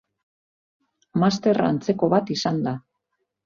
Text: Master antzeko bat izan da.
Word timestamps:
Master 1.25 1.61
antzeko 1.67 2.13
bat 2.17 2.35
izan 2.41 2.61
da. 2.69 2.79